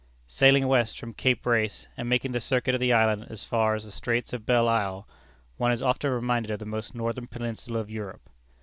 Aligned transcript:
Sailing 0.25 0.67
west 0.67 0.99
from 0.99 1.13
Cape 1.13 1.45
Race, 1.45 1.87
and 1.95 2.09
making 2.09 2.31
the 2.31 2.39
circuit 2.39 2.73
of 2.73 2.81
the 2.81 2.91
island 2.91 3.27
as 3.29 3.43
far 3.43 3.75
as 3.75 3.85
the 3.85 3.91
Straits 3.91 4.33
of 4.33 4.47
Belle 4.47 4.67
Isle, 4.67 5.07
one 5.57 5.71
is 5.71 5.83
often 5.83 6.09
reminded 6.09 6.49
of 6.49 6.57
the 6.57 6.65
most 6.65 6.95
northern 6.95 7.27
peninsula 7.27 7.77
of 7.81 7.91
Europe. 7.91 8.27